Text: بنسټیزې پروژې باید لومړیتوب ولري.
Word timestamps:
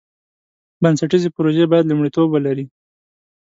بنسټیزې 0.81 1.29
پروژې 1.35 1.65
باید 1.71 1.89
لومړیتوب 1.89 2.27
ولري. 2.31 2.65